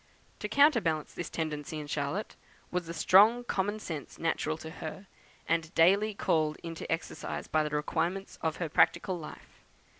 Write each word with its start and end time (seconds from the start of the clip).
To 0.39 0.49
counterbalance 0.49 1.13
this 1.13 1.29
tendency 1.29 1.77
in 1.79 1.85
Charlotte, 1.85 2.35
was 2.71 2.87
the 2.87 2.93
strong 2.95 3.43
common 3.43 3.77
sense 3.79 4.17
natural 4.17 4.57
to 4.57 4.71
her, 4.71 5.05
and 5.47 5.71
daily 5.75 6.15
called 6.15 6.57
into 6.63 6.91
exercise 6.91 7.47
by 7.47 7.61
the 7.63 7.69
requirements 7.75 8.39
of 8.41 8.55
her 8.55 8.67
practical 8.67 9.19
life. 9.19 9.63